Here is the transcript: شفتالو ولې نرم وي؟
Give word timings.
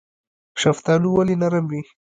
شفتالو 0.61 1.09
ولې 1.15 1.35
نرم 1.41 1.65
وي؟ 1.71 1.81